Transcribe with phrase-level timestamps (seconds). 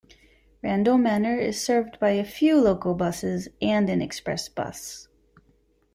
[0.63, 5.07] Randall Manor is served by a few local busess and an express bus.